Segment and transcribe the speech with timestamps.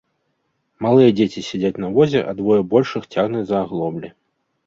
[0.85, 4.13] Малыя дзеці сядзяць на возе, а двое большых цягнуць за аглоблі.